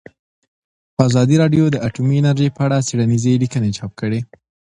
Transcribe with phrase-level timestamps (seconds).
[1.05, 4.19] ازادي راډیو د اټومي انرژي په اړه څېړنیزې لیکنې چاپ کړي.